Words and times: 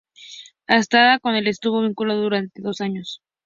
Astana 0.65 1.19
con 1.19 1.35
el 1.35 1.43
que 1.43 1.51
estuvo 1.51 1.83
vinculado 1.83 2.21
durante 2.23 2.59
dos 2.63 2.81
años. 2.81 3.21